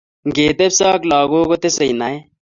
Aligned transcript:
Ng'etepso 0.27 0.85
ak 0.95 1.03
lakok 1.09 1.45
kotesei 1.49 1.93
naet 1.99 2.23